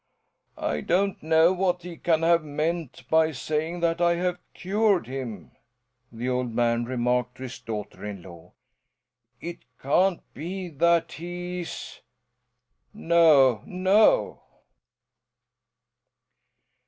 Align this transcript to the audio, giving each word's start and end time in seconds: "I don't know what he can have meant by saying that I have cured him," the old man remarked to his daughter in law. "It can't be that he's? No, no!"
"I 0.57 0.81
don't 0.81 1.21
know 1.21 1.53
what 1.53 1.83
he 1.83 1.95
can 1.95 2.23
have 2.23 2.43
meant 2.43 3.03
by 3.07 3.31
saying 3.31 3.81
that 3.81 4.01
I 4.01 4.15
have 4.15 4.39
cured 4.55 5.05
him," 5.05 5.51
the 6.11 6.27
old 6.27 6.51
man 6.55 6.85
remarked 6.85 7.35
to 7.37 7.43
his 7.43 7.59
daughter 7.59 8.03
in 8.03 8.23
law. 8.23 8.53
"It 9.39 9.59
can't 9.79 10.21
be 10.33 10.69
that 10.69 11.11
he's? 11.11 12.01
No, 12.95 13.61
no!" 13.67 14.41